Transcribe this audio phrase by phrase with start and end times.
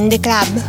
[0.00, 0.62] Join the Club.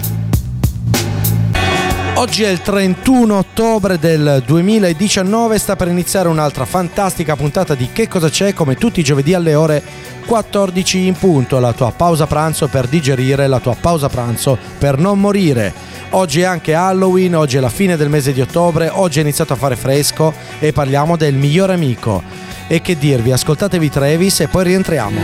[2.15, 8.09] Oggi è il 31 ottobre del 2019, sta per iniziare un'altra fantastica puntata di Che
[8.09, 9.81] cosa c'è come tutti i giovedì alle ore
[10.25, 15.19] 14 in punto, la tua pausa pranzo per digerire, la tua pausa pranzo per non
[15.19, 15.73] morire.
[16.09, 19.53] Oggi è anche Halloween, oggi è la fine del mese di ottobre, oggi è iniziato
[19.53, 22.21] a fare fresco e parliamo del migliore amico.
[22.67, 25.19] E che dirvi, ascoltatevi Travis e poi rientriamo.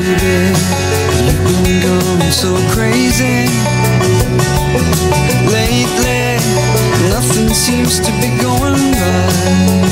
[7.48, 9.88] Nothing seems to be going right.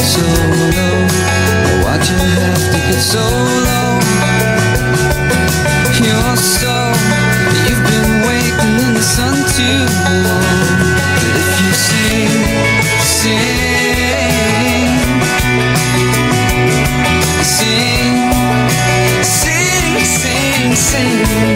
[0.00, 0.24] So
[0.72, 1.04] low,
[1.84, 4.00] why'd you have to get so low?
[6.00, 6.72] You're so,
[7.68, 9.84] you've been waiting in the sun too
[10.24, 10.80] long.
[11.20, 12.32] But if you sing,
[13.04, 13.52] sing,
[17.44, 18.08] sing,
[19.22, 21.51] sing, sing, sing,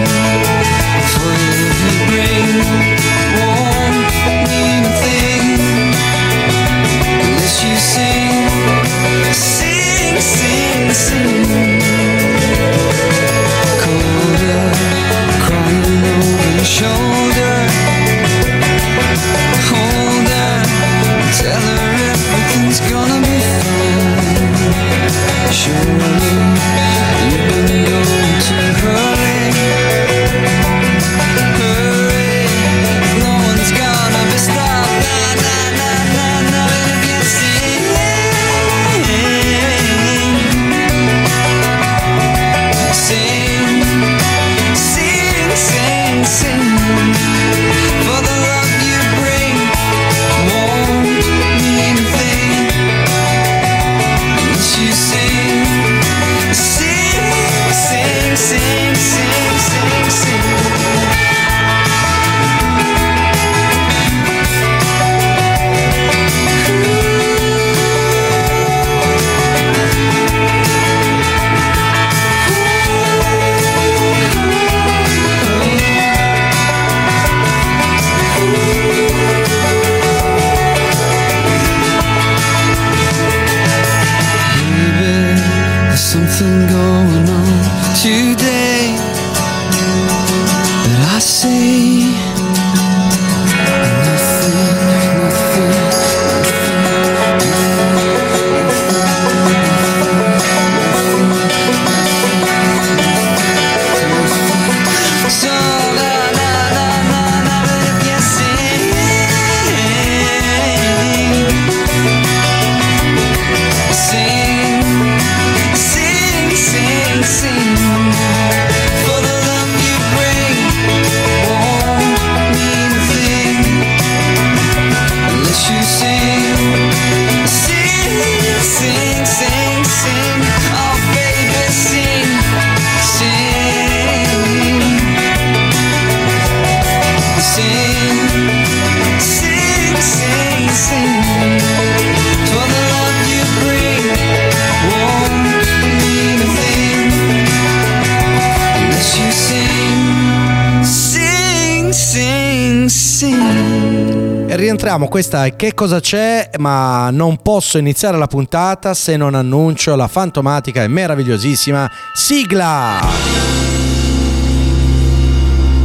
[154.97, 159.95] rientriamo, questa è Che cosa c'è, ma non posso iniziare la puntata se non annuncio
[159.95, 163.01] la fantomatica e meravigliosissima sigla.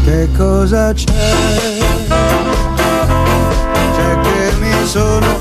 [0.03, 1.13] Che cosa c'è?
[3.95, 5.39] C'è che mi sono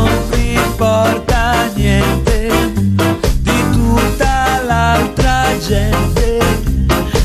[5.68, 6.38] gente,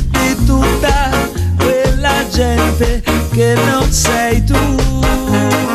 [0.09, 1.11] di tutta
[1.57, 5.72] quella gente che non sei tu.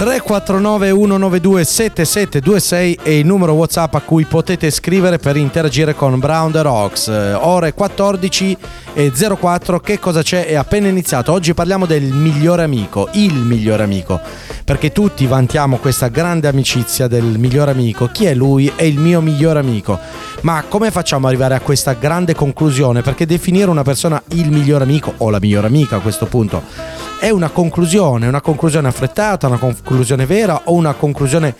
[0.00, 6.50] 349 192 7726 è il numero WhatsApp a cui potete scrivere per interagire con Brown
[6.50, 7.08] the Rocks.
[7.08, 8.56] Eh, Ore 14
[8.94, 10.46] e 04, che cosa c'è?
[10.46, 11.32] È appena iniziato.
[11.32, 14.18] Oggi parliamo del migliore amico, il migliore amico,
[14.64, 18.06] perché tutti vantiamo questa grande amicizia del migliore amico.
[18.10, 18.72] Chi è lui?
[18.74, 19.98] È il mio migliore amico.
[20.40, 23.02] Ma come facciamo ad arrivare a questa grande conclusione?
[23.02, 27.28] Perché definire una persona il migliore amico o la migliore amica a questo punto è
[27.28, 31.54] una conclusione, una conclusione affrettata, una conclusione vera o una conclusione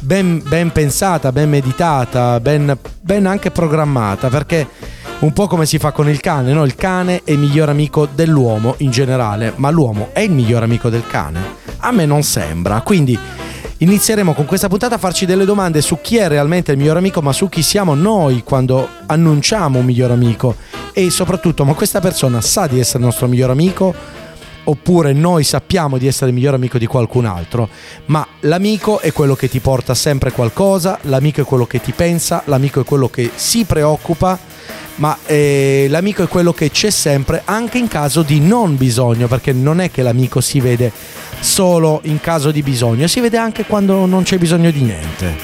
[0.00, 4.66] ben, ben pensata, ben meditata, ben, ben anche programmata, perché
[5.20, 6.64] un po' come si fa con il cane, no?
[6.64, 10.88] Il cane è il miglior amico dell'uomo in generale, ma l'uomo è il miglior amico
[10.88, 11.40] del cane?
[11.78, 13.18] A me non sembra, quindi
[13.80, 17.22] Inizieremo con questa puntata a farci delle domande su chi è realmente il miglior amico,
[17.22, 20.56] ma su chi siamo noi quando annunciamo un miglior amico
[20.92, 23.94] e soprattutto, ma questa persona sa di essere il nostro miglior amico?
[24.68, 27.70] Oppure noi sappiamo di essere il miglior amico di qualcun altro,
[28.06, 32.42] ma l'amico è quello che ti porta sempre qualcosa, l'amico è quello che ti pensa,
[32.44, 34.38] l'amico è quello che si preoccupa,
[34.96, 39.52] ma eh, l'amico è quello che c'è sempre anche in caso di non bisogno, perché
[39.52, 40.92] non è che l'amico si vede
[41.40, 45.36] solo in caso di bisogno, si vede anche quando non c'è bisogno di niente.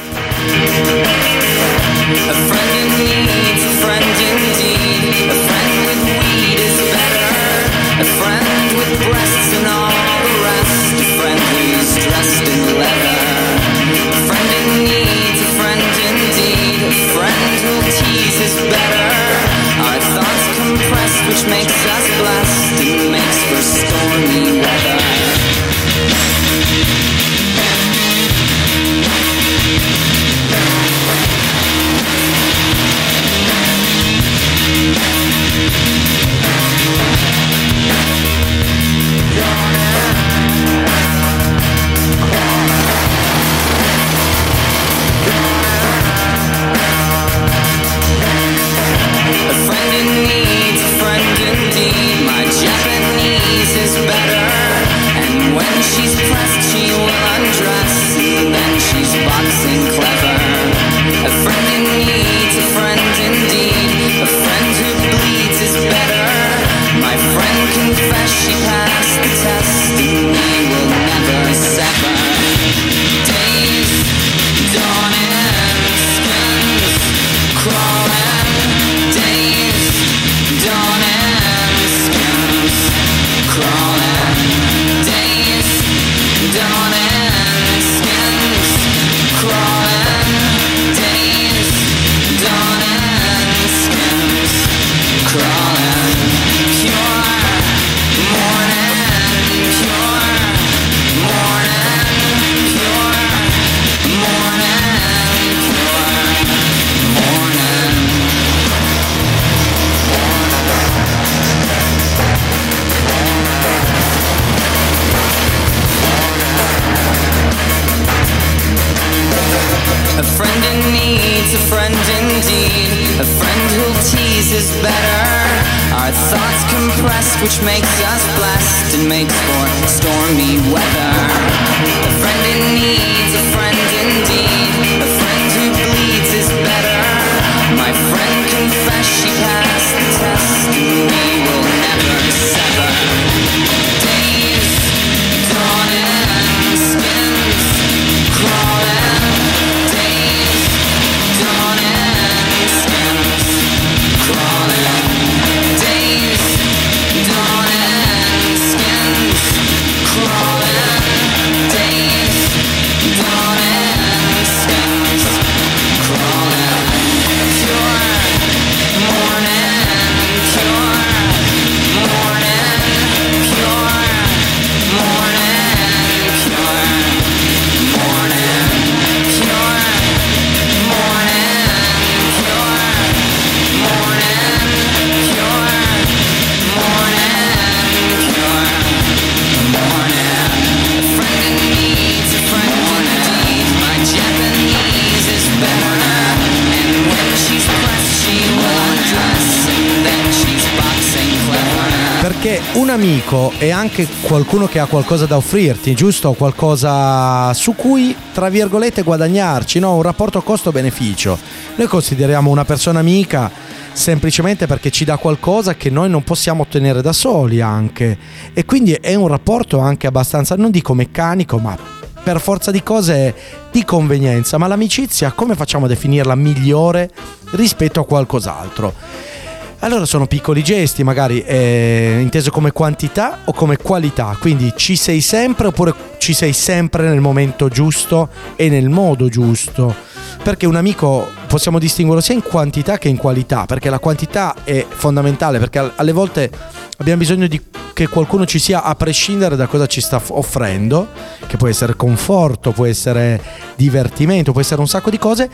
[202.95, 206.33] Amico è anche qualcuno che ha qualcosa da offrirti, giusto?
[206.33, 209.97] Qualcosa su cui, tra virgolette, guadagnarci, no?
[209.97, 211.37] Un rapporto costo-beneficio.
[211.75, 213.51] Noi consideriamo una persona amica
[213.93, 218.17] semplicemente perché ci dà qualcosa che noi non possiamo ottenere da soli anche.
[218.55, 221.77] E quindi è un rapporto anche abbastanza, non dico meccanico, ma
[222.23, 223.35] per forza di cose
[223.73, 224.57] di convenienza.
[224.57, 227.11] Ma l'amicizia come facciamo a definirla migliore
[227.51, 229.43] rispetto a qualcos'altro?
[229.85, 235.21] Allora sono piccoli gesti, magari eh, inteso come quantità o come qualità, quindi ci sei
[235.21, 239.95] sempre oppure ci sei sempre nel momento giusto e nel modo giusto.
[240.43, 244.87] Perché un amico possiamo distinguerlo sia in quantità che in qualità, perché la quantità è
[244.89, 246.51] fondamentale, perché al- alle volte
[246.99, 247.61] abbiamo bisogno di
[247.95, 251.09] che qualcuno ci sia a prescindere da cosa ci sta offrendo,
[251.47, 253.41] che può essere conforto, può essere
[253.77, 255.49] divertimento, può essere un sacco di cose,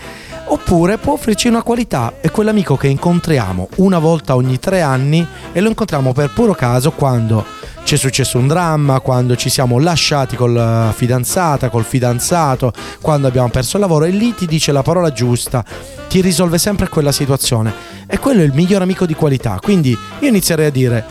[0.46, 2.14] oppure può offrirci una qualità.
[2.20, 6.92] È quell'amico che incontriamo una volta ogni tre anni e lo incontriamo per puro caso
[6.92, 7.44] quando
[7.84, 13.26] ci è successo un dramma, quando ci siamo lasciati con la fidanzata, col fidanzato, quando
[13.26, 15.62] abbiamo perso il lavoro e lì ti dice la parola giusta,
[16.08, 17.72] ti risolve sempre quella situazione
[18.06, 19.58] e quello è il miglior amico di qualità.
[19.62, 21.04] Quindi io inizierei a dire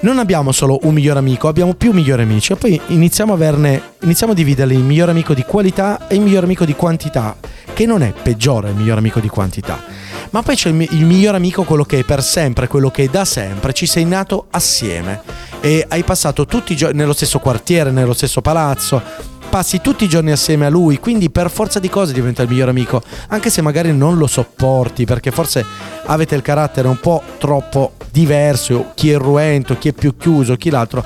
[0.00, 3.82] non abbiamo solo un miglior amico, abbiamo più migliori amici e poi iniziamo a averne
[4.02, 7.36] iniziamo a dividerli in miglior amico di qualità e il miglior amico di quantità,
[7.72, 9.82] che non è peggiore il miglior amico di quantità.
[10.30, 13.04] Ma poi c'è il, mi- il miglior amico, quello che è per sempre, quello che
[13.04, 15.20] è da sempre, ci sei nato assieme
[15.60, 19.02] e hai passato tutti i giorni nello stesso quartiere, nello stesso palazzo,
[19.46, 22.68] passi tutti i giorni assieme a lui, quindi per forza di cose diventa il miglior
[22.68, 25.64] amico, anche se magari non lo sopporti, perché forse
[26.06, 30.70] avete il carattere un po' troppo diverso, chi è irruento, chi è più chiuso, chi
[30.70, 31.04] l'altro,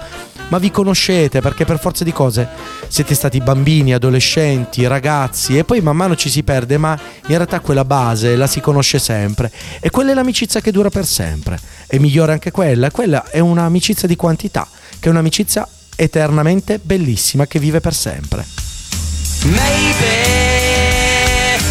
[0.51, 2.49] ma vi conoscete perché per forza di cose
[2.89, 7.61] siete stati bambini, adolescenti, ragazzi e poi man mano ci si perde, ma in realtà
[7.61, 11.59] quella base la si conosce sempre e quella è l'amicizia che dura per sempre.
[11.87, 14.67] È migliore anche quella, quella è un'amicizia di quantità,
[14.99, 15.67] che è un'amicizia
[16.01, 18.47] eternamente bellissima che vive per sempre.
[19.45, 20.17] Maybe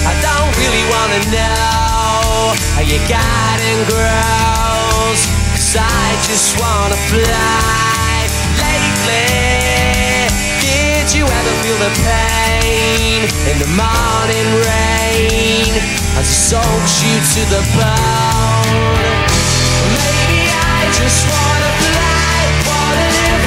[0.05, 5.25] I don't really wanna know how your garden grows.
[5.53, 8.29] Cause I just wanna fly
[8.61, 10.29] lately.
[10.61, 15.73] Did you ever feel the pain in the morning rain
[16.19, 19.09] as it soaks you to the bone?
[19.97, 22.18] Maybe I just wanna fly,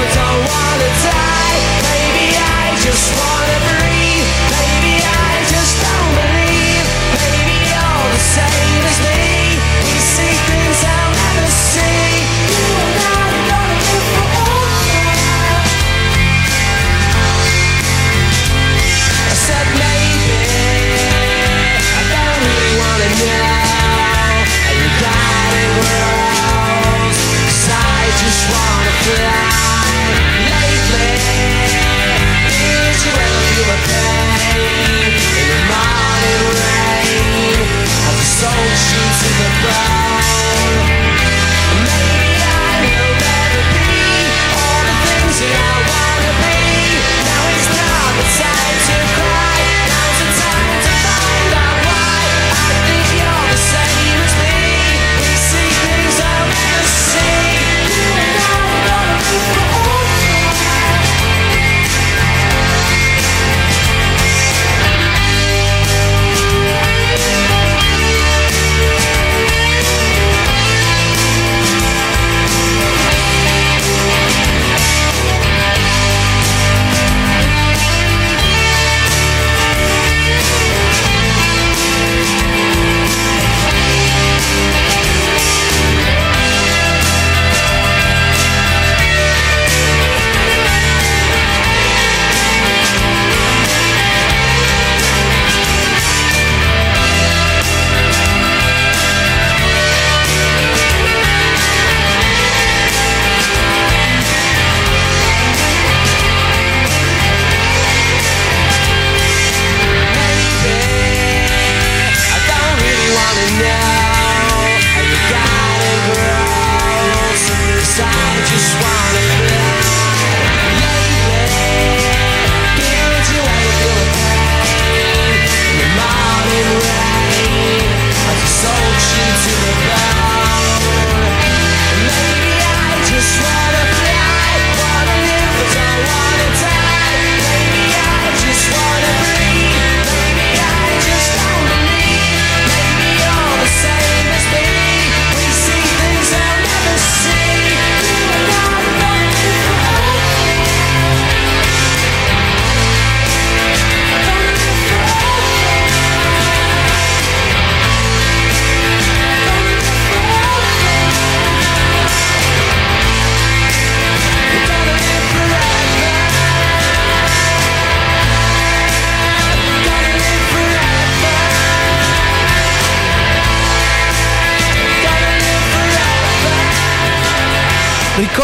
[0.03, 1.63] but don't wanna die.
[1.87, 3.92] Maybe I just wanna breathe.
[33.63, 34.12] You ever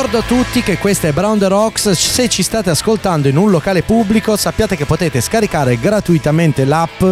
[0.01, 3.51] Ricordo a tutti che questa è Brown the Rocks, se ci state ascoltando in un
[3.51, 7.03] locale pubblico sappiate che potete scaricare gratuitamente l'app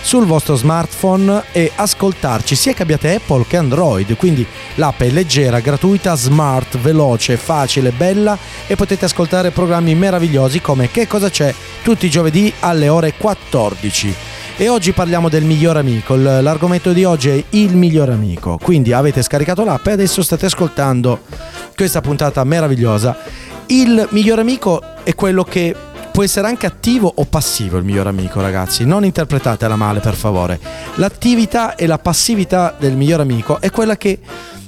[0.00, 5.58] sul vostro smartphone e ascoltarci sia che abbiate Apple che Android, quindi l'app è leggera,
[5.58, 8.38] gratuita, smart, veloce, facile, bella
[8.68, 14.14] e potete ascoltare programmi meravigliosi come Che cosa c'è tutti i giovedì alle ore 14.
[14.58, 16.14] e oggi parliamo del miglior amico.
[16.14, 18.56] L'argomento di oggi è il miglior amico.
[18.62, 21.20] Quindi avete scaricato l'app e adesso state ascoltando
[21.76, 23.16] questa puntata meravigliosa.
[23.66, 25.74] Il miglior amico è quello che
[26.12, 28.86] può essere anche attivo o passivo il miglior amico, ragazzi.
[28.86, 30.58] Non interpretatela male, per favore.
[30.94, 34.20] L'attività e la passività del miglior amico è quella che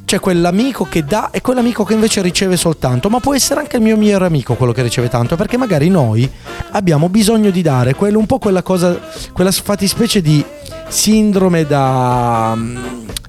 [0.08, 3.82] c'è quell'amico che dà e quell'amico che invece riceve soltanto, ma può essere anche il
[3.82, 6.26] mio migliore amico quello che riceve tanto, perché magari noi
[6.70, 8.98] abbiamo bisogno di dare, quello, un po' quella cosa,
[9.34, 10.42] quella fattispecie di
[10.88, 12.56] sindrome da,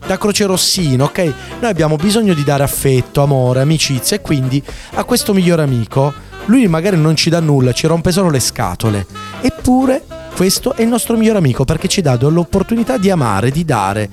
[0.08, 1.34] da croce rossino, ok?
[1.60, 6.14] Noi abbiamo bisogno di dare affetto, amore, amicizia e quindi a questo migliore amico
[6.46, 9.06] lui magari non ci dà nulla, ci rompe solo le scatole,
[9.42, 10.02] eppure
[10.40, 14.10] questo è il nostro miglior amico perché ci dà l'opportunità di amare, di dare,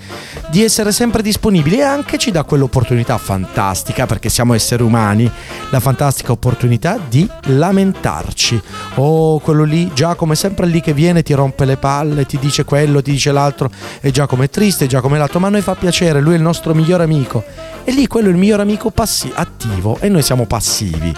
[0.51, 5.31] di essere sempre disponibili e anche ci dà quell'opportunità fantastica perché siamo esseri umani,
[5.71, 8.61] la fantastica opportunità di lamentarci.
[8.97, 12.65] Oh, quello lì, Giacomo è sempre lì che viene, ti rompe le palle, ti dice
[12.65, 15.77] quello, ti dice l'altro e Giacomo è triste, Giacomo è l'altro, ma a noi fa
[15.77, 17.45] piacere, lui è il nostro miglior amico.
[17.85, 21.15] E lì quello è il miglior amico passi- attivo e noi siamo passivi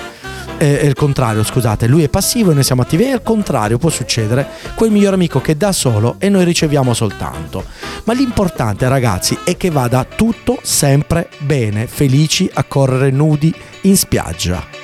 [0.59, 3.91] è il contrario, scusate, lui è passivo e noi siamo attivi, e al contrario può
[3.91, 7.65] succedere quel miglior amico che dà solo e noi riceviamo soltanto.
[8.05, 14.77] Ma l'importante ragazzi è che vada tutto sempre bene, felici a correre nudi in spiaggia.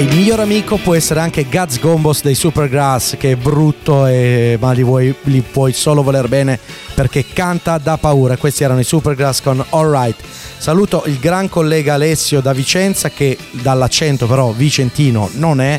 [0.00, 4.72] Il miglior amico può essere anche Guts Gombos dei Supergrass, che è brutto, e, ma
[4.72, 6.58] li, vuoi, li puoi solo voler bene
[6.94, 8.38] perché canta da paura.
[8.38, 10.16] Questi erano i Supergrass con Alright.
[10.56, 15.78] Saluto il gran collega Alessio da Vicenza, che dall'accento però vicentino non è.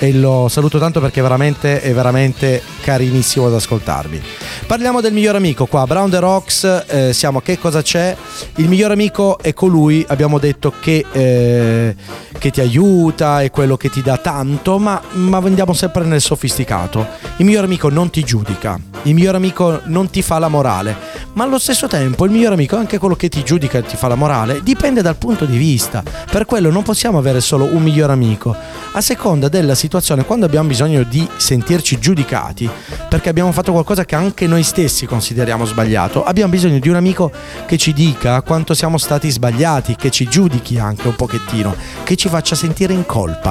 [0.00, 4.20] E lo saluto tanto perché veramente è veramente carinissimo ad ascoltarvi.
[4.66, 8.16] Parliamo del miglior amico qua, Brown the Rocks, eh, siamo che cosa c'è?
[8.56, 11.94] Il miglior amico è colui, abbiamo detto, che, eh,
[12.36, 17.06] che ti aiuta, è quello che ti dà tanto, ma, ma andiamo sempre nel sofisticato.
[17.36, 20.96] Il miglior amico non ti giudica, il miglior amico non ti fa la morale,
[21.34, 23.96] ma allo stesso tempo il miglior amico è anche quello che ti giudica e ti
[23.96, 26.02] fa la morale, dipende dal punto di vista.
[26.30, 28.56] Per quello non possiamo avere solo un miglior amico,
[28.94, 32.68] a seconda della situazione, quando abbiamo bisogno di sentirci giudicati,
[33.08, 37.30] perché abbiamo fatto qualcosa che anche noi stessi consideriamo sbagliato, abbiamo bisogno di un amico
[37.66, 42.28] che ci dica quanto siamo stati sbagliati, che ci giudichi anche un pochettino, che ci
[42.28, 43.41] faccia sentire in colpa,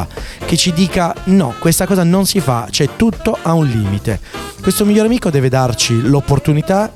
[0.45, 4.19] che ci dica no, questa cosa non si fa, c'è tutto a un limite.
[4.61, 6.91] Questo miglior amico deve darci l'opportunità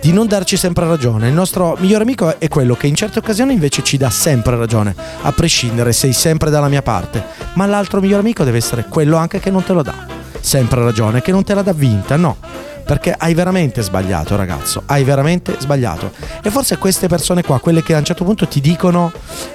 [0.00, 1.28] di non darci sempre ragione.
[1.28, 4.94] Il nostro miglior amico è quello che in certe occasioni invece ci dà sempre ragione,
[5.22, 7.24] a prescindere, sei sempre dalla mia parte.
[7.54, 10.06] Ma l'altro miglior amico deve essere quello anche che non te lo dà
[10.40, 12.36] sempre ragione, che non te la dà vinta, no.
[12.84, 14.82] perché hai veramente sbagliato, ragazzo.
[14.86, 16.12] Hai veramente sbagliato.
[16.42, 19.10] E forse queste persone qua, quelle che a un certo punto ti dicono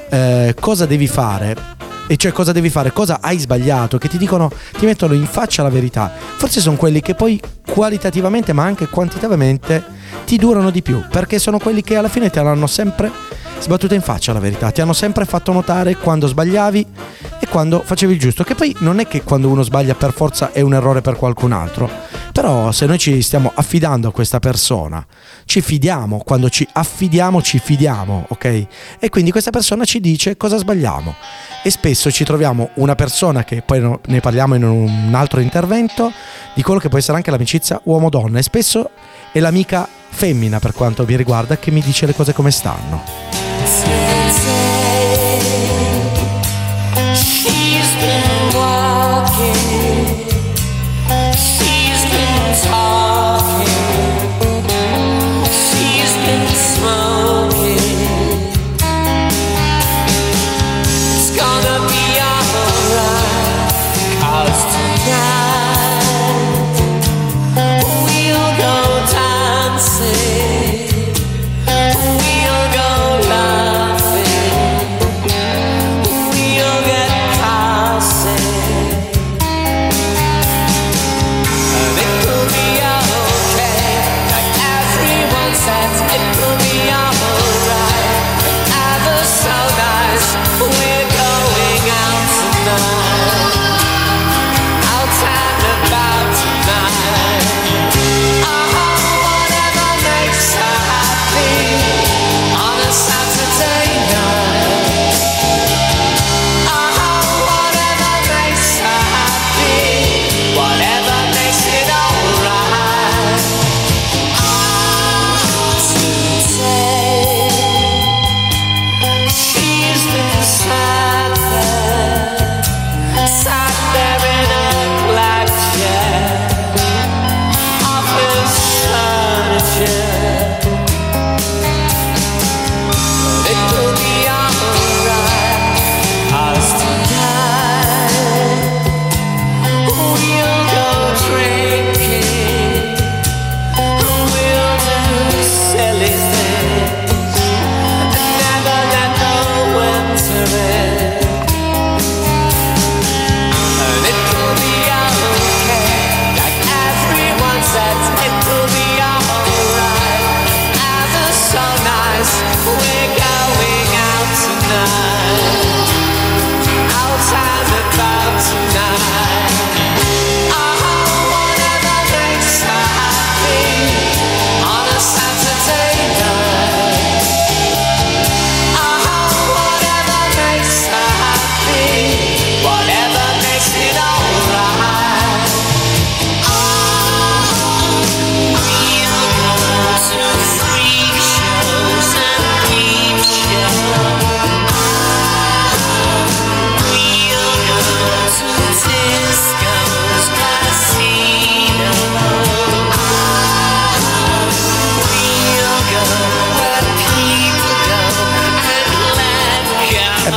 [0.10, 1.56] eh, cosa devi fare,
[2.12, 5.62] e cioè cosa devi fare, cosa hai sbagliato, che ti dicono, ti mettono in faccia
[5.62, 6.12] la verità.
[6.38, 9.86] Forse sono quelli che poi qualitativamente ma anche quantitativamente
[10.26, 13.12] ti durano di più, perché sono quelli che alla fine te l'hanno sempre
[13.60, 16.88] sbattuta in faccia la verità, ti hanno sempre fatto notare quando sbagliavi
[17.50, 20.62] quando facevi il giusto, che poi non è che quando uno sbaglia per forza è
[20.62, 21.90] un errore per qualcun altro,
[22.32, 25.06] però se noi ci stiamo affidando a questa persona,
[25.46, 28.66] ci fidiamo, quando ci affidiamo ci fidiamo, ok?
[29.00, 31.16] E quindi questa persona ci dice cosa sbagliamo
[31.64, 36.12] e spesso ci troviamo una persona che poi ne parliamo in un altro intervento
[36.54, 38.92] di quello che può essere anche l'amicizia uomo-donna e spesso
[39.32, 43.30] è l'amica femmina per quanto mi riguarda che mi dice le cose come stanno.
[43.66, 44.59] She's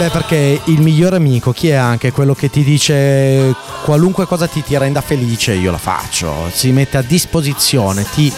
[0.03, 4.62] beh, perché il migliore amico chi è anche quello che ti dice qualunque cosa ti,
[4.62, 8.33] ti renda felice, io la faccio, si mette a disposizione, ti,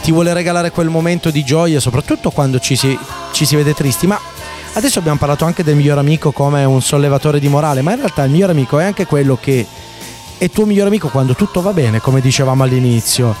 [0.00, 2.96] ti vuole regalare quel momento di gioia, soprattutto quando ci si,
[3.32, 4.06] ci si vede tristi.
[4.06, 4.20] Ma
[4.74, 8.22] adesso abbiamo parlato anche del miglior amico come un sollevatore di morale, ma in realtà
[8.22, 9.66] il miglior amico è anche quello che
[10.38, 13.34] è tuo miglior amico quando tutto va bene, come dicevamo all'inizio.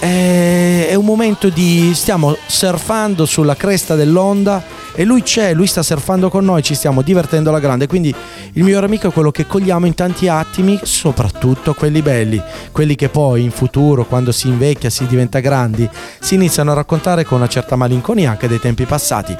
[0.00, 4.62] È un momento di stiamo surfando sulla cresta dell'onda
[4.94, 7.86] e lui c'è, lui sta surfando con noi, ci stiamo divertendo alla grande.
[7.86, 8.14] Quindi
[8.52, 13.08] il miglior amico è quello che cogliamo in tanti attimi, soprattutto quelli belli, quelli che
[13.08, 15.88] poi in futuro, quando si invecchia, si diventa grandi,
[16.20, 19.36] si iniziano a raccontare con una certa malinconia anche dei tempi passati.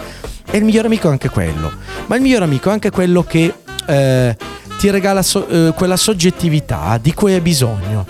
[0.51, 1.71] E il miglior amico è anche quello.
[2.07, 3.53] Ma il miglior amico è anche quello che
[3.87, 4.37] eh,
[4.79, 8.07] ti regala so- eh, quella soggettività di cui hai bisogno.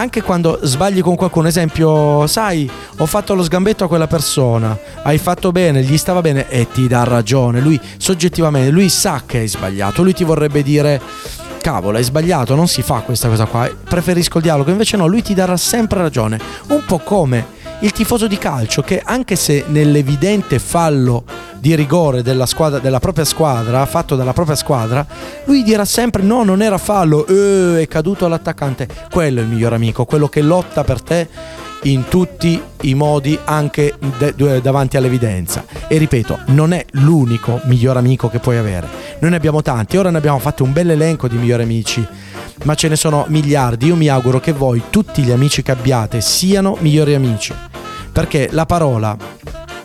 [0.00, 5.18] Anche quando sbagli con qualcuno, esempio, sai, ho fatto lo sgambetto a quella persona, hai
[5.18, 7.60] fatto bene, gli stava bene e ti dà ragione.
[7.60, 10.98] Lui soggettivamente, lui sa che hai sbagliato, lui ti vorrebbe dire
[11.60, 15.20] cavolo, hai sbagliato, non si fa questa cosa qua, preferisco il dialogo, invece no, lui
[15.20, 16.40] ti darà sempre ragione.
[16.68, 21.24] Un po' come il tifoso di calcio che anche se nell'evidente fallo
[21.58, 25.06] di rigore della, squadra, della propria squadra, fatto dalla propria squadra,
[25.44, 28.88] lui dirà sempre no, non era fallo, eh, è caduto l'attaccante.
[29.10, 31.28] Quello è il miglior amico, quello che lotta per te
[31.84, 35.64] in tutti i modi anche de- davanti all'evidenza.
[35.88, 38.88] E ripeto non è l'unico miglior amico che puoi avere.
[39.20, 42.06] Noi ne abbiamo tanti ora ne abbiamo fatto un bel elenco di migliori amici
[42.64, 43.86] ma ce ne sono miliardi.
[43.86, 47.54] Io mi auguro che voi tutti gli amici che abbiate siano migliori amici.
[48.12, 49.16] Perché la parola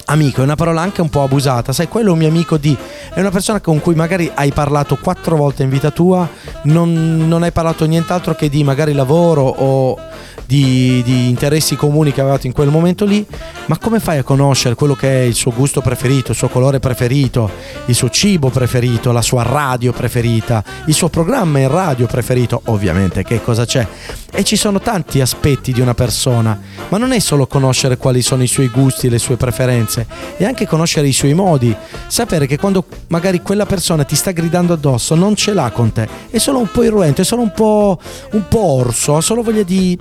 [0.08, 1.72] amico è una parola anche un po' abusata.
[1.72, 2.76] Sai quello è un mio amico di
[3.14, 6.28] è una persona con cui magari hai parlato quattro volte in vita tua
[6.64, 9.98] non, non hai parlato nient'altro che di magari lavoro o
[10.46, 13.26] di, di interessi comuni che avevate in quel momento lì,
[13.66, 16.80] ma come fai a conoscere quello che è il suo gusto preferito, il suo colore
[16.80, 17.50] preferito,
[17.86, 22.62] il suo cibo preferito, la sua radio preferita, il suo programma in radio preferito?
[22.66, 23.88] Ovviamente, che cosa c'è?
[24.32, 28.44] E ci sono tanti aspetti di una persona, ma non è solo conoscere quali sono
[28.44, 30.06] i suoi gusti, le sue preferenze,
[30.38, 31.76] è anche conoscere i suoi modi,
[32.08, 36.08] sapere che quando magari quella persona ti sta gridando addosso non ce l'ha con te,
[36.30, 38.00] è solo un po' irruento, è solo un po',
[38.32, 39.98] un po' orso, ha solo voglia di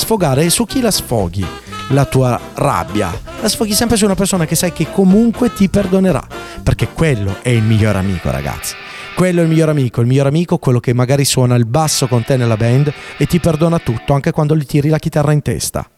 [0.00, 1.46] sfogare su chi la sfoghi
[1.90, 3.12] la tua rabbia.
[3.40, 6.24] La sfoghi sempre su una persona che sai che comunque ti perdonerà,
[6.62, 8.74] perché quello è il miglior amico, ragazzi.
[9.14, 12.24] Quello è il miglior amico, il miglior amico quello che magari suona il basso con
[12.24, 15.88] te nella band e ti perdona tutto, anche quando gli tiri la chitarra in testa.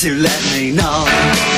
[0.00, 1.57] Darling,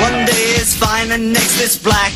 [0.00, 2.12] One day it's fine and next it's black.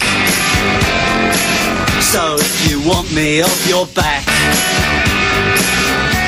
[2.00, 4.24] So if you want me off your back,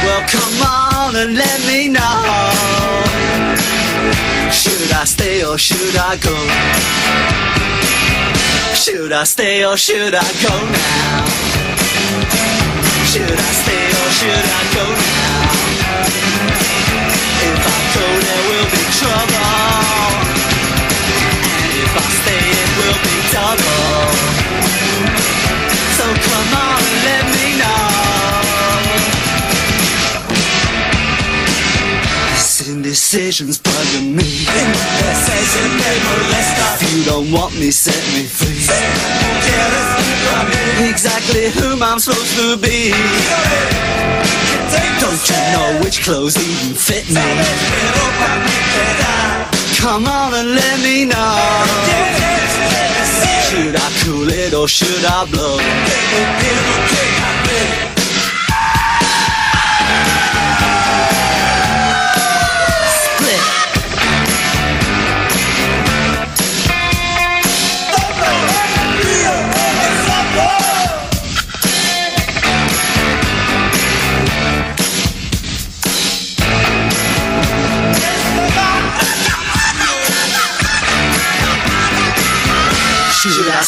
[0.05, 3.07] well come on and let me know.
[4.53, 6.37] Should I stay or should I go?
[8.75, 11.25] Should I stay or should I go now?
[13.11, 15.57] Should I stay or should I go now?
[17.49, 20.06] If I go there will be trouble
[22.21, 24.11] Stay it will be double.
[25.97, 27.91] So come on let me know.
[32.33, 34.29] This indecision's bugging me.
[36.79, 38.65] If you don't want me set me free.
[40.89, 42.93] Exactly whom I'm supposed to be.
[45.01, 47.21] Don't you know which clothes even fit me?
[49.87, 51.15] Come on and let me know.
[53.47, 55.59] Should I cool it or should I blow?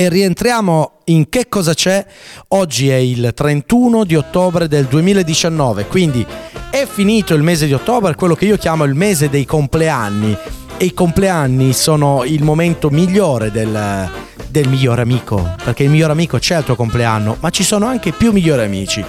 [0.00, 2.02] E rientriamo in che cosa c'è?
[2.48, 6.26] Oggi è il 31 di ottobre del 2019, quindi
[6.70, 10.34] è finito il mese di ottobre, quello che io chiamo il mese dei compleanni.
[10.78, 14.10] E i compleanni sono il momento migliore del,
[14.48, 18.12] del miglior amico, perché il miglior amico c'è al tuo compleanno, ma ci sono anche
[18.12, 19.04] più migliori amici.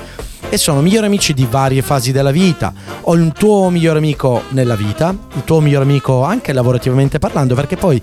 [0.53, 2.73] E sono migliori amici di varie fasi della vita.
[3.03, 7.77] Ho il tuo miglior amico nella vita, il tuo miglior amico anche lavorativamente parlando, perché
[7.77, 8.01] poi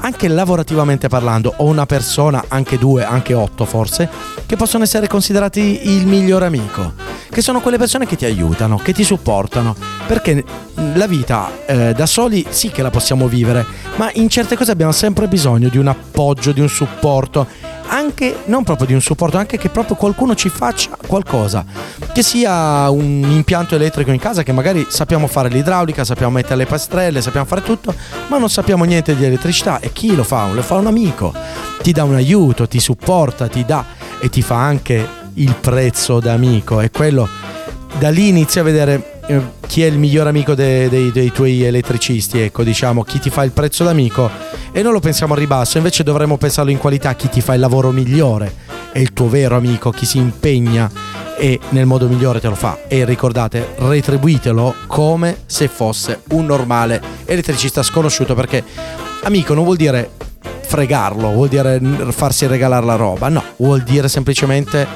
[0.00, 4.10] anche lavorativamente parlando ho una persona, anche due, anche otto forse,
[4.44, 6.92] che possono essere considerati il miglior amico,
[7.30, 9.74] che sono quelle persone che ti aiutano, che ti supportano,
[10.06, 10.44] perché
[10.92, 13.64] la vita eh, da soli sì che la possiamo vivere,
[13.96, 17.46] ma in certe cose abbiamo sempre bisogno di un appoggio, di un supporto
[17.88, 21.64] anche non proprio di un supporto, anche che proprio qualcuno ci faccia qualcosa.
[22.12, 26.66] Che sia un impianto elettrico in casa che magari sappiamo fare l'idraulica, sappiamo mettere le
[26.66, 27.94] pastrelle, sappiamo fare tutto,
[28.28, 30.48] ma non sappiamo niente di elettricità e chi lo fa?
[30.52, 31.32] Lo fa un amico.
[31.82, 33.84] Ti dà un aiuto, ti supporta, ti dà
[34.20, 37.28] e ti fa anche il prezzo da amico e quello
[37.98, 39.15] da lì inizi a vedere
[39.66, 43.42] chi è il miglior amico de- dei, dei tuoi elettricisti, ecco, diciamo, chi ti fa
[43.42, 44.30] il prezzo d'amico
[44.72, 47.60] e non lo pensiamo a ribasso, invece dovremmo pensarlo in qualità, chi ti fa il
[47.60, 48.52] lavoro migliore
[48.92, 50.90] è il tuo vero amico, chi si impegna
[51.38, 52.78] e nel modo migliore te lo fa.
[52.88, 58.64] E ricordate, retribuitelo come se fosse un normale elettricista sconosciuto perché
[59.24, 60.10] amico non vuol dire
[60.62, 64.86] fregarlo, vuol dire farsi regalare la roba, no, vuol dire semplicemente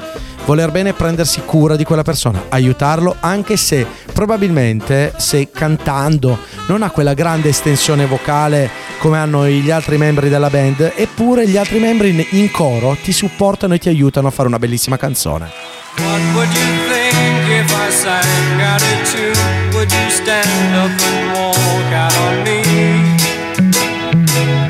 [0.45, 6.89] voler bene prendersi cura di quella persona, aiutarlo anche se probabilmente se cantando non ha
[6.89, 12.27] quella grande estensione vocale come hanno gli altri membri della band, eppure gli altri membri
[12.31, 15.49] in- coro ti supportano e ti aiutano a fare una bellissima canzone.
[15.97, 19.71] What would you think if I sang out a tune?
[19.73, 22.61] Would you stand up and walk out on me?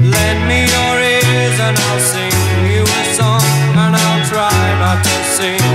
[0.09, 0.90] Lend me your
[5.41, 5.70] sing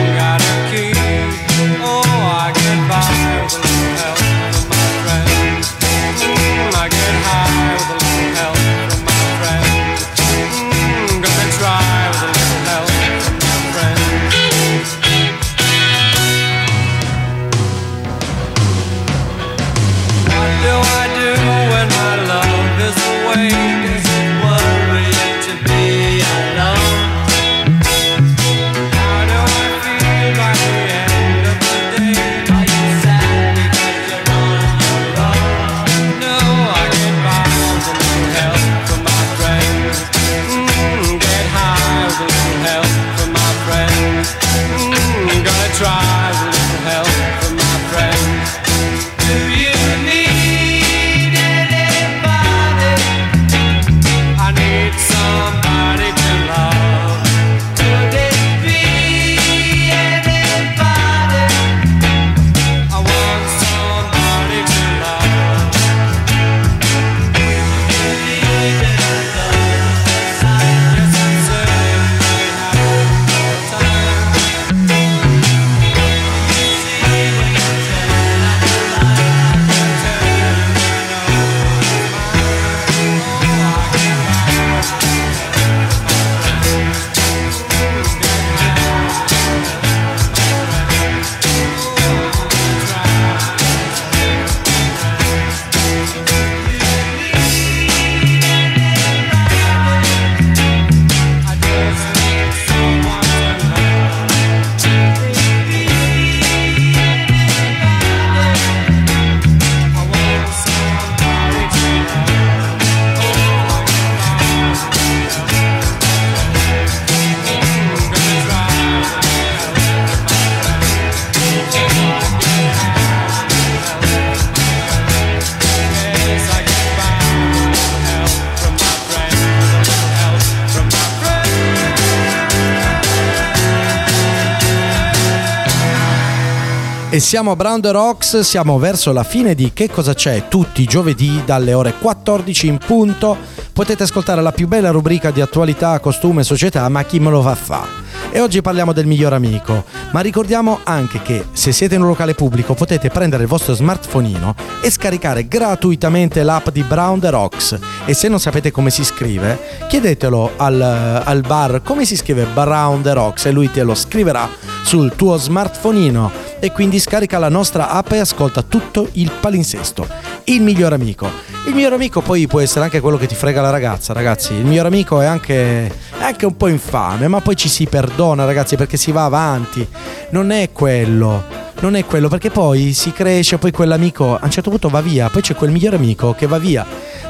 [137.26, 140.46] siamo a Brown the Rocks, siamo verso la fine di Che cosa c'è?
[140.46, 143.36] Tutti i giovedì dalle ore 14 in punto.
[143.72, 147.50] Potete ascoltare la più bella rubrica di attualità, costume società, ma chi me lo va
[147.50, 147.84] a fa?
[148.30, 152.34] E oggi parliamo del miglior amico, ma ricordiamo anche che se siete in un locale
[152.34, 157.76] pubblico potete prendere il vostro smartphoneino e scaricare gratuitamente l'app di Brown the Rocks.
[158.04, 159.58] E se non sapete come si scrive,
[159.88, 164.48] chiedetelo al, al bar come si scrive Brown the Rocks e lui te lo scriverà
[164.84, 170.06] sul tuo smartphoneino e quindi scarica la nostra app e ascolta tutto il palinsesto.
[170.44, 171.28] Il miglior amico.
[171.66, 174.54] Il miglior amico poi può essere anche quello che ti frega la ragazza, ragazzi.
[174.54, 178.44] Il miglior amico è anche, è anche un po' infame, ma poi ci si perdona,
[178.44, 179.86] ragazzi, perché si va avanti.
[180.30, 181.64] Non è quello.
[181.80, 185.28] Non è quello, perché poi si cresce, poi quell'amico a un certo punto va via,
[185.28, 186.86] poi c'è quel miglior amico che va via.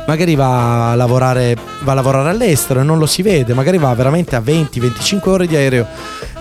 [0.07, 3.93] Magari va a lavorare, va a lavorare all'estero e non lo si vede, magari va
[3.93, 5.87] veramente a 20-25 ore di aereo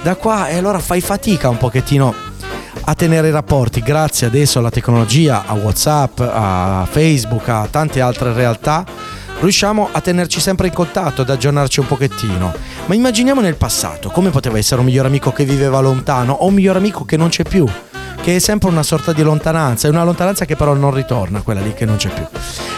[0.04, 2.14] da qua e allora fai fatica un pochettino
[2.88, 8.32] a tenere i rapporti grazie adesso alla tecnologia, a Whatsapp, a Facebook, a tante altre
[8.34, 8.86] realtà.
[9.40, 12.54] Riusciamo a tenerci sempre in contatto, ad aggiornarci un pochettino.
[12.86, 16.54] Ma immaginiamo nel passato, come poteva essere un miglior amico che viveva lontano o un
[16.54, 17.68] miglior amico che non c'è più,
[18.26, 21.62] che è sempre una sorta di lontananza, è una lontananza che però non ritorna, quella
[21.62, 22.26] lì che non c'è più.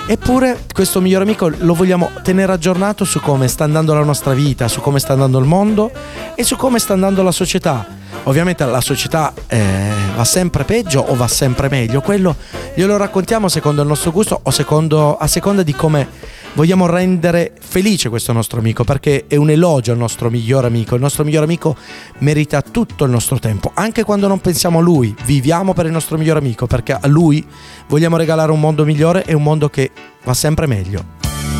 [0.06, 4.68] Eppure questo migliore amico lo vogliamo tenere aggiornato su come sta andando la nostra vita,
[4.68, 5.90] su come sta andando il mondo
[6.36, 7.88] e su come sta andando la società.
[8.24, 12.36] Ovviamente la società eh, va sempre peggio o va sempre meglio, quello
[12.76, 16.10] glielo raccontiamo secondo il nostro gusto o secondo, a seconda di come
[16.54, 20.96] vogliamo rendere felice questo nostro amico, perché è un elogio al nostro migliore amico.
[20.96, 21.76] Il nostro migliore amico
[22.20, 26.18] merita tutto il nostro tempo, anche quando non pensiamo a lui, viviamo per il nostro
[26.18, 27.46] migliore amico, perché a lui
[27.88, 29.92] vogliamo regalare un mondo migliore e un mondo che
[30.24, 31.16] va sempre meglio.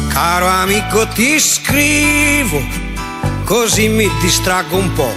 [0.10, 2.60] Caro amico ti scrivo,
[3.44, 5.14] così mi distraggo un po'.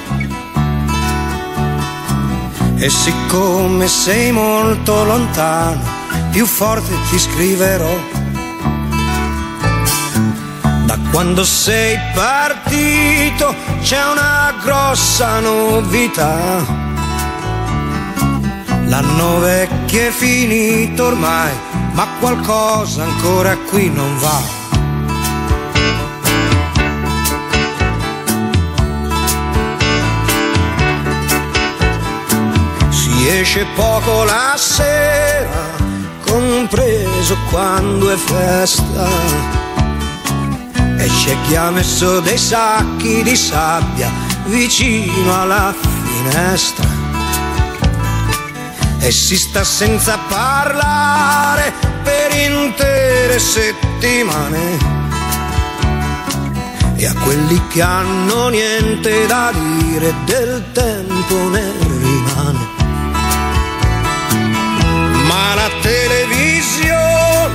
[2.76, 5.82] E siccome sei molto lontano,
[6.30, 8.19] più forte ti scriverò.
[10.90, 16.66] Da quando sei partito c'è una grossa novità.
[18.86, 21.52] L'anno vecchio è finito ormai,
[21.92, 24.40] ma qualcosa ancora qui non va.
[32.88, 35.70] Si esce poco la sera,
[36.26, 39.69] compreso quando è festa.
[41.00, 44.10] E c'è chi ha messo dei sacchi di sabbia
[44.44, 46.84] vicino alla finestra.
[48.98, 51.72] E si sta senza parlare
[52.02, 54.98] per intere settimane.
[56.96, 62.68] E a quelli che hanno niente da dire del tempo ne rimane.
[65.28, 67.09] Ma la televisione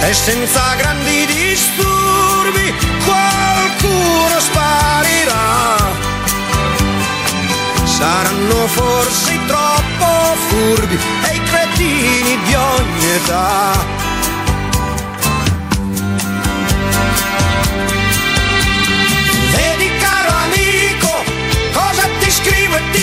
[0.00, 2.74] E senza grandi disturbi
[3.04, 5.76] qualcuno sparirà.
[7.84, 13.96] Saranno forse troppo furbi e i cretini di ogni età.
[19.50, 21.24] Vedi caro amico,
[21.72, 22.97] cosa ti scrivo e ti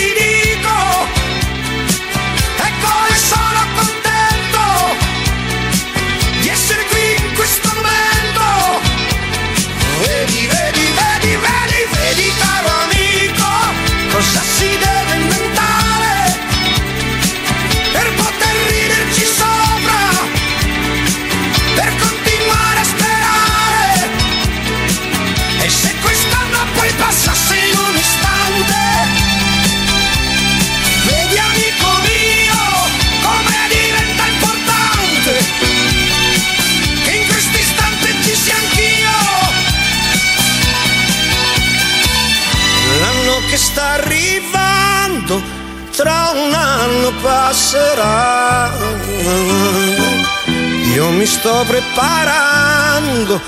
[50.96, 53.38] Io mi sto preparando,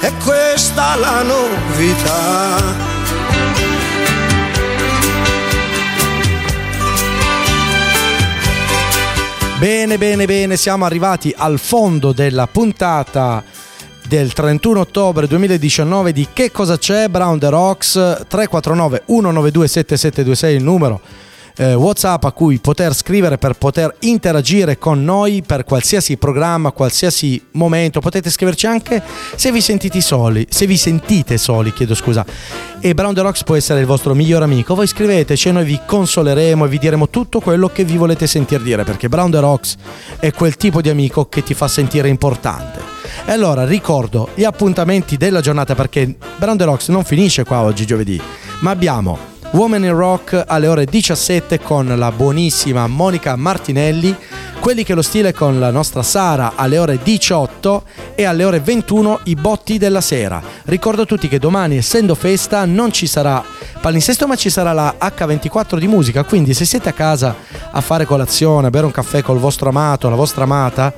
[0.00, 2.60] è questa la novità.
[9.58, 13.42] Bene, bene, bene, siamo arrivati al fondo della puntata
[14.06, 17.08] del 31 ottobre 2019 di Che cosa c'è?
[17.08, 17.92] Brown The Rocks
[18.28, 21.00] 349 192 7726 il numero
[21.60, 27.40] eh, WhatsApp a cui poter scrivere per poter interagire con noi per qualsiasi programma, qualsiasi
[27.52, 28.00] momento.
[28.00, 29.02] Potete scriverci anche
[29.36, 32.24] se vi sentite soli, se vi sentite soli, chiedo scusa.
[32.80, 34.74] E Brown The Rocks può essere il vostro miglior amico.
[34.74, 38.62] Voi scriveteci e noi vi consoleremo e vi diremo tutto quello che vi volete sentir
[38.62, 39.76] dire, perché Brown The Rocks
[40.18, 42.80] è quel tipo di amico che ti fa sentire importante.
[43.26, 47.84] E allora ricordo gli appuntamenti della giornata perché Brown The Rocks non finisce qua oggi
[47.84, 48.18] giovedì,
[48.60, 54.16] ma abbiamo Woman in Rock alle ore 17 con la buonissima Monica Martinelli
[54.60, 57.82] quelli che lo stile con la nostra Sara alle ore 18
[58.14, 60.42] e alle ore 21 i botti della sera.
[60.64, 63.42] Ricordo a tutti che domani, essendo festa, non ci sarà
[63.80, 66.24] palinsesto, ma ci sarà la H24 di musica.
[66.24, 67.34] Quindi, se siete a casa
[67.72, 70.92] a fare colazione, a bere un caffè col vostro amato, la vostra amata,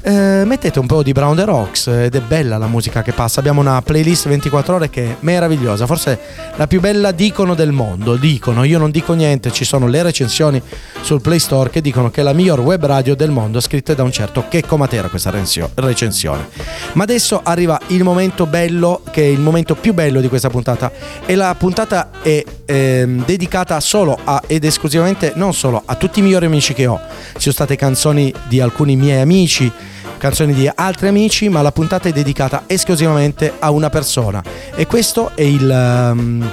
[0.00, 3.40] eh, mettete un po' di Brown the Rocks ed è bella la musica che passa.
[3.40, 6.18] Abbiamo una playlist 24 ore che è meravigliosa, forse
[6.56, 8.16] la più bella dicono del mondo.
[8.16, 10.60] Dicono, io non dico niente, ci sono le recensioni
[11.00, 14.02] sul Play Store che dicono che è la miglior web radio del mondo, scritte da
[14.02, 16.48] un certo Checco Matera questa recensione.
[16.92, 20.90] Ma adesso arriva il momento bello, che è il momento più bello di questa puntata.
[21.26, 26.22] E la puntata è ehm, dedicata solo a, ed esclusivamente, non solo a tutti i
[26.22, 27.00] migliori amici che ho.
[27.36, 29.70] Sono state canzoni di alcuni miei amici,
[30.18, 34.42] canzoni di altri amici, ma la puntata è dedicata esclusivamente a una persona.
[34.74, 35.70] E questo è il.
[35.70, 36.50] ehm,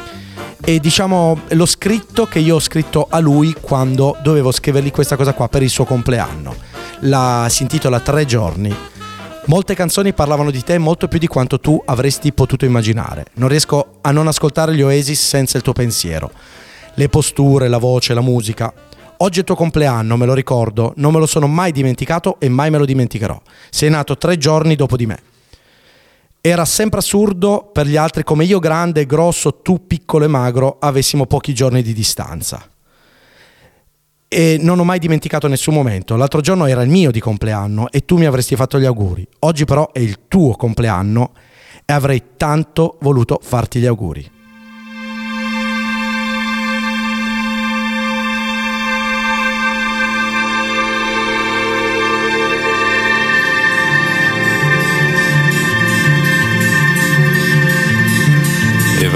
[0.66, 5.34] è diciamo lo scritto che io ho scritto a lui quando dovevo scrivergli questa cosa
[5.34, 6.56] qua per il suo compleanno.
[7.02, 8.76] La, si intitola Tre giorni.
[9.46, 13.26] Molte canzoni parlavano di te molto più di quanto tu avresti potuto immaginare.
[13.34, 16.32] Non riesco a non ascoltare gli Oasis senza il tuo pensiero.
[16.96, 18.74] Le posture, la voce, la musica.
[19.18, 22.50] Oggi è il tuo compleanno, me lo ricordo, non me lo sono mai dimenticato e
[22.50, 23.42] mai me lo dimenticherò.
[23.70, 25.20] Sei nato tre giorni dopo di me.
[26.42, 30.78] Era sempre assurdo per gli altri come io grande e grosso, tu piccolo e magro,
[30.80, 32.70] avessimo pochi giorni di distanza.
[34.28, 36.18] E non ho mai dimenticato nessun momento.
[36.18, 39.26] L'altro giorno era il mio di compleanno e tu mi avresti fatto gli auguri.
[39.40, 41.32] Oggi però è il tuo compleanno
[41.86, 44.34] e avrei tanto voluto farti gli auguri.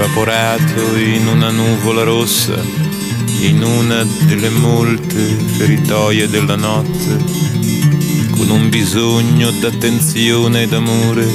[0.02, 2.58] Evaporato in una nuvola rossa,
[3.40, 7.18] in una delle molte feritoie della notte,
[8.30, 11.28] con un bisogno d'attenzione e d'amore,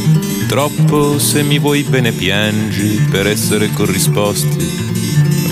[0.47, 4.83] troppo se mi vuoi bene piangi per essere corrisposti.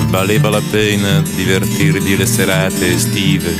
[0.08, 3.56] Valeva la pena divertirvi le serate estive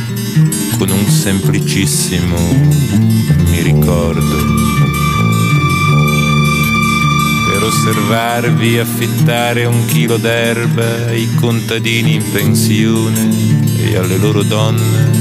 [0.80, 2.38] con un semplicissimo
[3.50, 4.73] mi ricordo
[7.64, 13.30] per osservarvi affittare un chilo d'erba ai contadini in pensione
[13.78, 15.12] e alle loro donne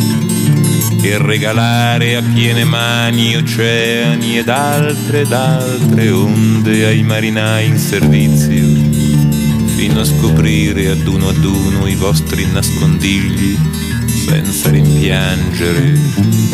[1.02, 8.66] e regalare a piene mani oceani ed altre ed altre onde ai marinai in servizio
[9.76, 13.56] fino a scoprire ad uno ad uno i vostri nascondigli
[14.26, 15.96] senza rimpiangere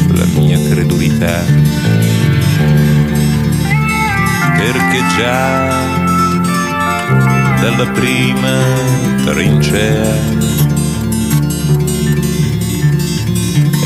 [0.08, 2.37] la mia credulità
[4.58, 5.68] perché già
[7.60, 8.58] dalla prima
[9.24, 10.16] trincea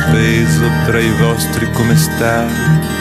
[0.00, 2.46] sospeso tra i vostri come sta,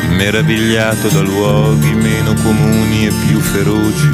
[0.10, 4.10] meravigliato da luoghi meno comuni e più feroci,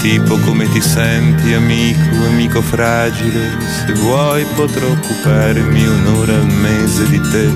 [0.00, 3.50] tipo come ti senti amico, amico fragile,
[3.84, 7.52] se vuoi potrò occuparmi un'ora al mese di te.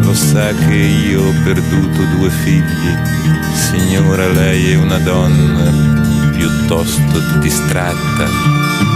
[0.00, 2.96] Lo sa che io ho perduto due figli,
[3.52, 5.70] signora lei è una donna
[6.32, 8.95] piuttosto distratta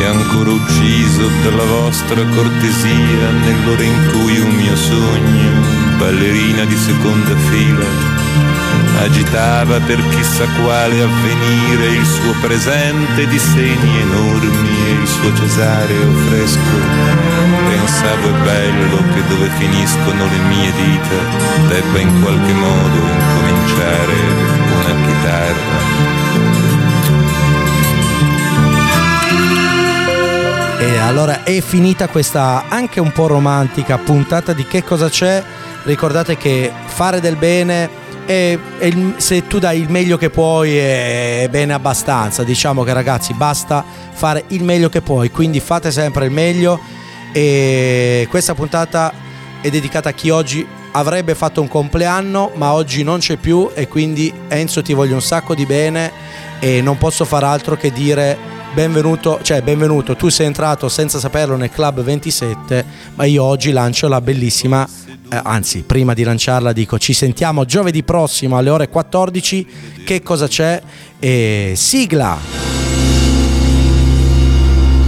[0.00, 5.50] e ancora ucciso dalla vostra cortesia nell'ora in cui un mio sogno,
[5.98, 7.84] ballerina di seconda fila,
[9.02, 16.12] agitava per chissà quale avvenire il suo presente di seni enormi e il suo cesareo
[16.28, 16.78] fresco.
[17.68, 24.14] Pensavo è bello che dove finiscono le mie dita debba in qualche modo incominciare
[24.80, 24.99] una
[31.10, 35.42] allora è finita questa anche un po' romantica puntata di che cosa c'è.
[35.82, 37.90] Ricordate che fare del bene
[38.24, 42.44] è, è se tu dai il meglio che puoi è bene abbastanza.
[42.44, 46.80] Diciamo che ragazzi basta fare il meglio che puoi, quindi fate sempre il meglio
[47.32, 49.12] e questa puntata
[49.60, 53.88] è dedicata a chi oggi avrebbe fatto un compleanno ma oggi non c'è più e
[53.88, 56.12] quindi Enzo ti voglio un sacco di bene
[56.60, 61.56] e non posso far altro che dire benvenuto, cioè benvenuto, tu sei entrato senza saperlo
[61.56, 62.84] nel club 27,
[63.16, 64.86] ma io oggi lancio la bellissima,
[65.28, 69.66] eh, anzi prima di lanciarla dico ci sentiamo giovedì prossimo alle ore 14,
[70.04, 70.80] che cosa c'è?
[71.18, 72.38] E sigla!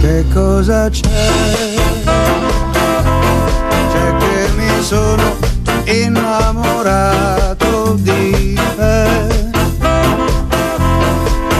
[0.01, 1.31] Che cosa c'è?
[3.91, 5.37] C'è che mi sono
[5.85, 9.51] innamorato di te.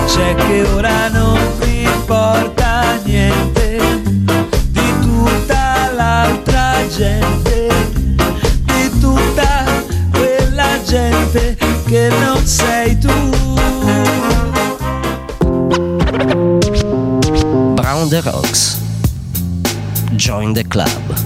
[0.06, 1.39] C'è che ora non
[2.34, 3.78] importa niente
[4.72, 7.68] di tutta l'altra gente,
[8.64, 9.64] di tutta
[10.12, 11.56] quella gente
[11.86, 13.14] che non sei tu.
[17.76, 18.80] Brown the Rocks.
[20.16, 21.23] Join the club.